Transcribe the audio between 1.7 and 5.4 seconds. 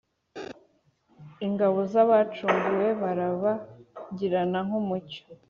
z’ abacunguwe, Barabagirana nk’ umucyo